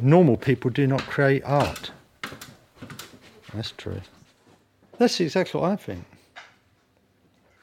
[0.00, 1.90] normal people do not create art.
[3.54, 4.00] That's true.
[4.98, 6.04] That's exactly what I think.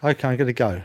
[0.04, 0.82] Okay, I'm going to go.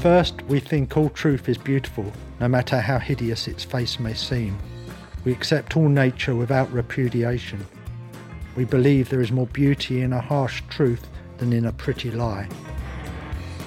[0.00, 4.56] First, we think all truth is beautiful, no matter how hideous its face may seem.
[5.24, 7.66] We accept all nature without repudiation.
[8.54, 11.08] We believe there is more beauty in a harsh truth
[11.38, 12.48] than in a pretty lie,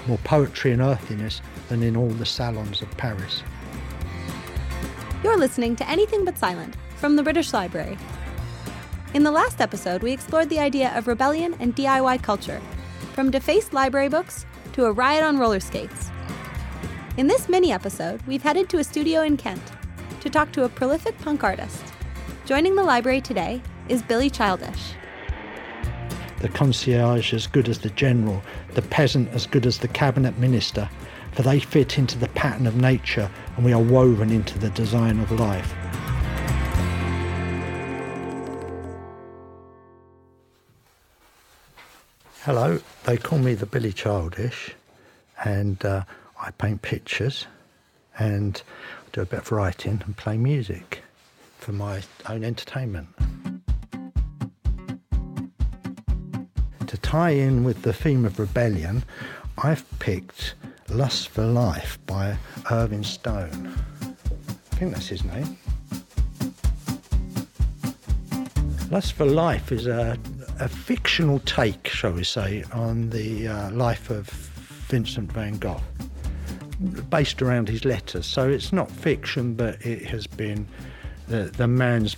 [0.08, 3.44] more poetry and earthiness than in all the salons of Paris.
[5.24, 7.98] You're listening to Anything But Silent from the British Library.
[9.14, 12.62] In the last episode, we explored the idea of rebellion and DIY culture,
[13.14, 16.10] from defaced library books to a riot on roller skates.
[17.18, 19.62] In this mini episode, we've headed to a studio in Kent
[20.22, 21.84] to talk to a prolific punk artist.
[22.46, 24.94] Joining the library today is Billy Childish.
[26.42, 28.42] The concierge as good as the general,
[28.74, 30.90] the peasant as good as the cabinet minister,
[31.34, 35.20] for they fit into the pattern of nature and we are woven into the design
[35.20, 35.72] of life.
[42.44, 44.72] Hello, they call me the Billy Childish,
[45.46, 46.06] and uh,
[46.42, 47.46] I paint pictures
[48.18, 48.60] and
[49.14, 51.04] do a bit of writing and play music
[51.60, 53.10] for my own entertainment.
[57.12, 59.04] Tie in with the theme of rebellion,
[59.58, 60.54] I've picked
[60.88, 62.38] Lust for Life by
[62.72, 63.76] Irving Stone.
[64.02, 65.58] I think that's his name.
[68.90, 70.18] Lust for Life is a,
[70.62, 74.30] a fictional take, shall we say, on the uh, life of
[74.88, 75.82] Vincent van Gogh
[77.10, 78.26] based around his letters.
[78.26, 80.66] So it's not fiction, but it has been
[81.28, 82.16] the, the man's,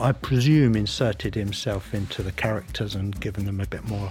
[0.00, 4.10] I presume, inserted himself into the characters and given them a bit more,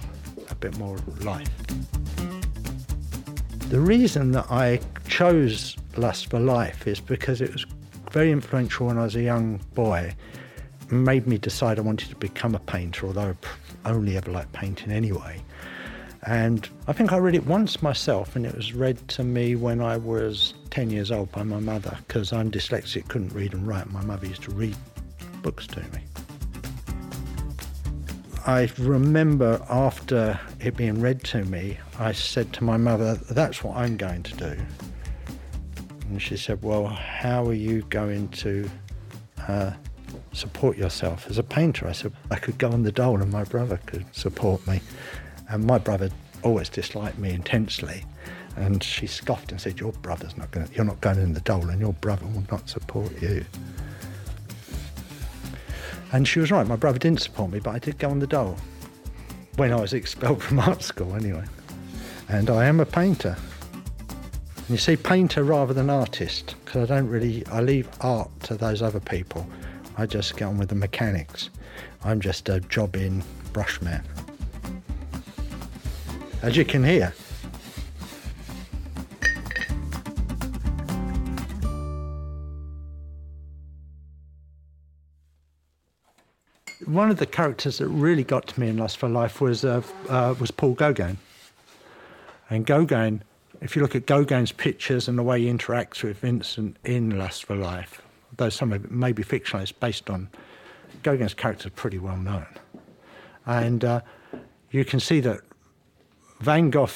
[0.62, 1.48] bit more life.
[3.68, 7.66] The reason that I chose Lust for Life is because it was
[8.12, 10.14] very influential when I was a young boy.
[10.82, 13.34] It made me decide I wanted to become a painter, although
[13.84, 15.42] I only ever liked painting anyway.
[16.24, 19.80] And I think I read it once myself, and it was read to me when
[19.80, 23.90] I was 10 years old by my mother, because I'm dyslexic, couldn't read and write.
[23.90, 24.76] My mother used to read
[25.42, 26.04] books to me.
[28.44, 33.76] I remember after it being read to me, I said to my mother, That's what
[33.76, 34.56] I'm going to do.
[36.08, 38.68] And she said, Well, how are you going to
[39.46, 39.72] uh,
[40.32, 41.86] support yourself as a painter?
[41.86, 44.80] I said, I could go on the dole and my brother could support me.
[45.48, 46.10] And my brother
[46.42, 48.04] always disliked me intensely.
[48.56, 51.40] And she scoffed and said, Your brother's not going to, you're not going in the
[51.40, 53.44] dole and your brother will not support you.
[56.12, 58.26] And she was right, my brother didn't support me, but I did go on the
[58.26, 58.56] dole.
[59.56, 61.44] When I was expelled from art school anyway.
[62.28, 63.36] And I am a painter.
[64.56, 68.54] And you see, painter rather than artist, because I don't really, I leave art to
[68.54, 69.46] those other people.
[69.96, 71.50] I just get on with the mechanics.
[72.04, 74.02] I'm just a jobbing brush brushman
[76.42, 77.14] as you can hear.
[86.86, 89.82] One of the characters that really got to me in Lust for Life was uh,
[90.08, 91.18] uh, was Paul Gauguin.
[92.50, 93.22] And Gauguin,
[93.60, 97.44] if you look at Gauguin's pictures and the way he interacts with Vincent in Lust
[97.44, 98.02] for Life,
[98.36, 100.28] though some of it may be fictional, it's based on
[101.02, 102.46] Gauguin's character pretty well known.
[103.46, 104.00] And uh,
[104.70, 105.40] you can see that
[106.40, 106.88] Van Gogh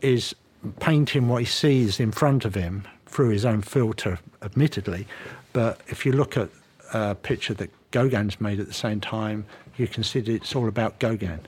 [0.00, 0.34] is
[0.80, 5.06] painting what he sees in front of him through his own filter, admittedly.
[5.52, 6.48] But if you look at
[6.92, 9.46] a picture that Gauguin's made at the same time,
[9.76, 11.40] you that it's all about Gauguin.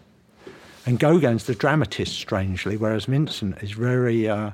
[0.85, 4.51] And Gauguin's the dramatist, strangely, whereas Vincent is very uh,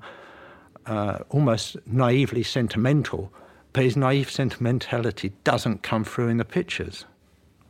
[0.87, 3.33] uh, almost naively sentimental,
[3.73, 7.07] but his naive sentimentality doesn't come through in the pictures,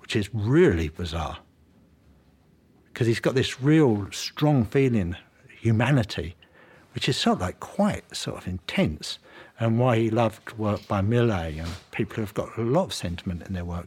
[0.00, 1.38] which is really bizarre
[2.98, 5.14] because he's got this real strong feeling,
[5.60, 6.34] humanity,
[6.98, 9.20] which is sort of like quite sort of intense,
[9.60, 13.46] and why he loved work by Millet and people who've got a lot of sentiment
[13.46, 13.86] in their work.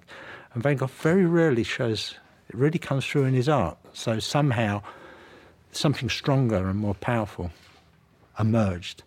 [0.54, 2.16] And Van Gogh very rarely shows,
[2.48, 3.78] it really comes through in his art.
[3.92, 4.82] So somehow
[5.74, 7.52] something stronger and more powerful
[8.40, 9.04] emerged.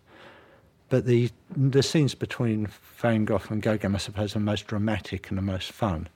[0.89, 2.67] But the, the scenes between
[2.97, 6.09] Van Gogh and Gauguin, I suppose, are the most dramatic and the most fun.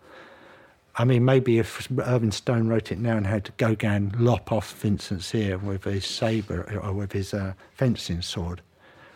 [1.00, 5.34] I mean, maybe if Irving Stone wrote it now and had Gauguin lop off Vincent's
[5.34, 8.60] ear with his sabre or with his uh, fencing sword,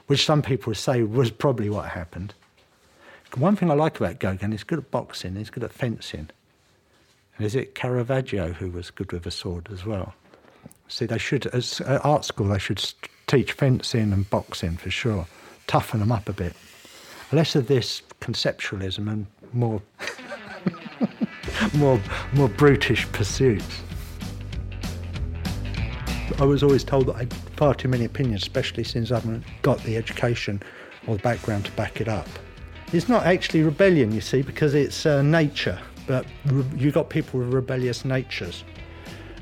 [0.08, 2.34] which some people say was probably what happened.
[3.36, 6.30] One thing I like about Gauguin, he's good at boxing, he's good at fencing.
[7.36, 10.14] And is it Caravaggio who was good with a sword as well?
[10.88, 12.82] See, they should, at art school, they should
[13.28, 15.28] teach fencing and boxing for sure,
[15.68, 16.54] toughen them up a bit.
[17.34, 19.82] less of this conceptualism and more
[21.74, 22.00] more
[22.34, 23.82] more brutish pursuits.
[26.40, 29.44] I was always told that I had far too many opinions, especially since I haven't
[29.62, 30.62] got the education
[31.08, 32.28] or the background to back it up.
[32.92, 37.40] It's not actually rebellion, you see, because it's uh, nature, but re- you've got people
[37.40, 38.64] with rebellious natures.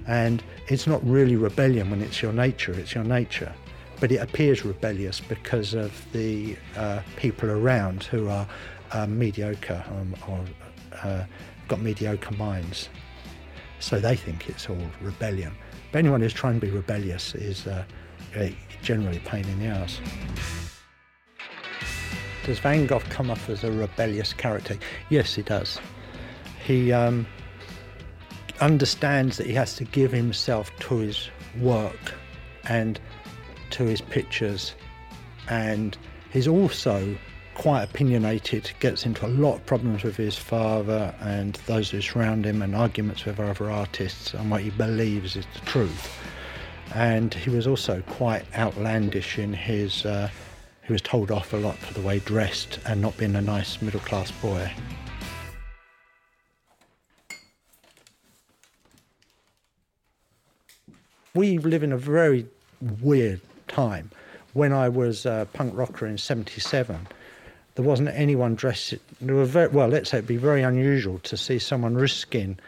[0.08, 3.54] And it's not really rebellion when it's your nature, it's your nature.
[4.00, 8.48] But it appears rebellious because of the uh, people around who are
[8.92, 10.44] uh, mediocre um, or
[11.04, 11.24] uh,
[11.72, 12.90] got mediocre minds.
[13.80, 15.54] So they think it's all rebellion.
[15.92, 17.86] But anyone who's trying to be rebellious is uh,
[18.82, 20.02] generally a pain in the ass.
[22.44, 24.78] Does Van Gogh come off as a rebellious character?
[25.10, 25.80] Yes, he does.
[26.66, 27.26] He um,
[28.60, 31.30] understands that he has to give himself to his
[31.60, 32.14] work
[32.66, 33.00] and
[33.70, 34.76] to his pictures,
[35.48, 35.98] and
[36.34, 37.16] he's also
[37.56, 42.46] quite opinionated, gets into a lot of problems with his father and those who surround
[42.46, 46.10] him, and arguments with other artists on what he believes is the truth.
[46.94, 50.06] And he was also quite outlandish in his.
[50.06, 50.30] Uh,
[50.84, 53.42] he was told off a lot for the way he dressed and not being a
[53.42, 54.72] nice middle class boy.
[61.34, 62.46] We live in a very
[63.02, 63.40] weird
[63.70, 64.12] time.
[64.54, 67.08] When I was a punk rocker in 77,
[67.76, 68.96] there wasn't anyone dressed.
[69.22, 72.60] There were very, well, let's say it'd be very unusual to see someone risking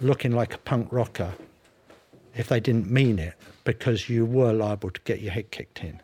[0.00, 1.32] looking like a punk rocker
[2.34, 3.34] if they didn't mean it,
[3.64, 6.00] because you were liable to get your head kicked in.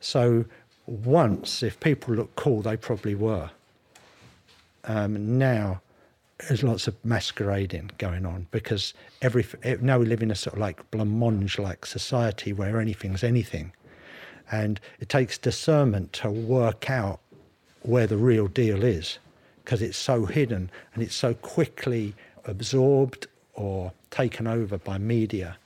[0.00, 0.44] So
[0.86, 3.50] once, if people look cool, they probably were.
[4.84, 5.80] Um, now,
[6.48, 9.46] there's lots of masquerading going on because every
[9.80, 13.72] now we live in a sort of like blancmange-like society where anything's anything.
[14.50, 17.20] And it takes discernment to work out
[17.82, 19.18] where the real deal is
[19.64, 22.14] because it's so hidden and it's so quickly
[22.44, 25.56] absorbed or taken over by media.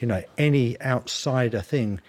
[0.00, 2.00] You know, any outsider thing,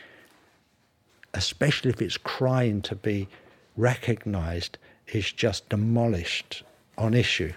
[1.34, 3.30] especially if it's crying to be
[3.78, 4.78] recognized,
[5.08, 6.64] is just demolished
[6.98, 7.54] on issue.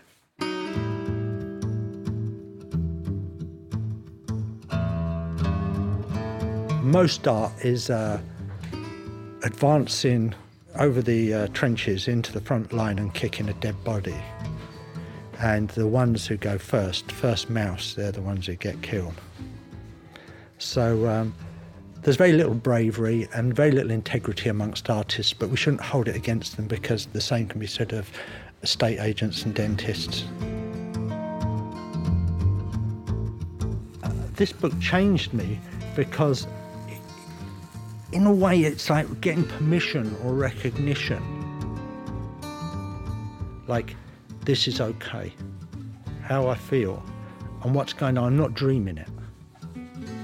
[6.91, 8.21] Most art is uh,
[9.45, 10.35] advancing
[10.77, 14.17] over the uh, trenches into the front line and kicking a dead body.
[15.39, 19.15] And the ones who go first, first mouse, they're the ones who get killed.
[20.59, 21.33] So um,
[22.03, 26.17] there's very little bravery and very little integrity amongst artists, but we shouldn't hold it
[26.17, 28.11] against them because the same can be said of
[28.63, 30.25] estate agents and dentists.
[34.03, 35.61] Uh, this book changed me
[35.95, 36.49] because
[38.13, 41.23] in a way, it's like getting permission or recognition.
[43.69, 43.95] Like,
[44.45, 45.33] this is okay,
[46.23, 47.03] how I feel,
[47.63, 48.25] and what's going on.
[48.25, 49.09] I'm not dreaming it.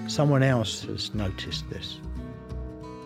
[0.09, 2.01] Someone else has noticed this.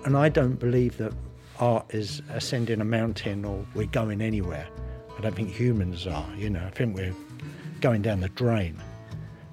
[0.04, 1.12] And I don't believe that
[1.58, 4.66] art is ascending a mountain or we're going anywhere.
[5.18, 7.14] I don't think humans are, you know, I think we're
[7.82, 8.80] going down the drain.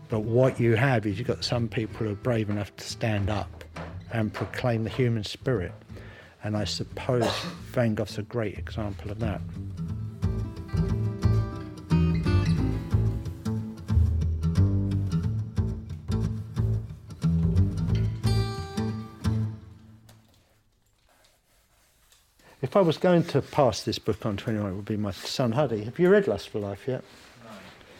[0.07, 3.29] But what you have is you've got some people who are brave enough to stand
[3.29, 3.65] up
[4.11, 5.73] and proclaim the human spirit.
[6.43, 7.27] And I suppose
[7.71, 9.41] Van Gogh's a great example of that.
[22.59, 25.11] If I was going to pass this book on to anyone, it would be my
[25.11, 25.83] son Huddy.
[25.83, 27.03] Have you read Lust for Life yet?
[27.43, 27.49] No.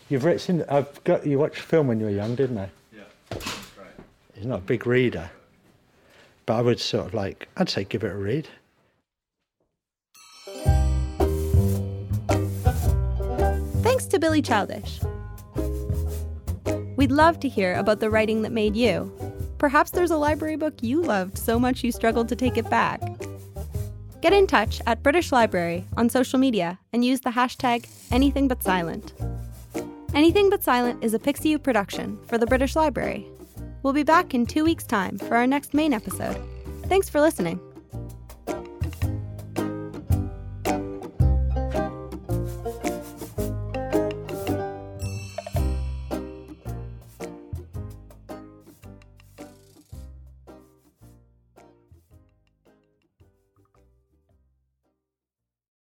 [0.10, 0.42] You've read.
[0.42, 2.70] Seen, I've got you watched film when you were young, didn't I?
[2.94, 3.46] Yeah, that's
[3.78, 3.88] right.
[4.34, 5.30] He's not a big reader
[6.48, 8.48] but I would sort of like, I'd say give it a read.
[13.84, 15.00] Thanks to Billy Childish.
[16.96, 19.14] We'd love to hear about the writing that made you.
[19.60, 23.02] Perhaps there's a library book you loved so much you struggled to take it back.
[24.22, 29.12] Get in touch at British Library on social media and use the hashtag AnythingButSilent.
[30.14, 33.28] Anything But Silent is a Pixiu production for the British Library.
[33.88, 36.36] We'll be back in two weeks' time for our next main episode.
[36.88, 37.58] Thanks for listening.